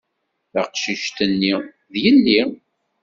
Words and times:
Taqcict-nni, 0.51 1.55
d 1.91 1.93
yelli. 2.03 2.41